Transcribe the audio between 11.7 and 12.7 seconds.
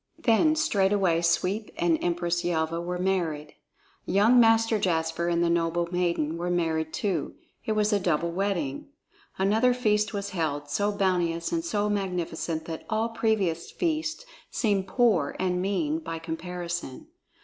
magnificent